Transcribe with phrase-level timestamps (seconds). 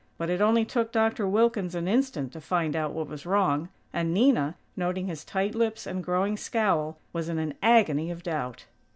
[0.17, 4.11] But it only took Doctor Wilkins an instant to find out what was wrong; and
[4.11, 8.65] Nina, noting his tight lips and growing scowl was in an agony of doubt.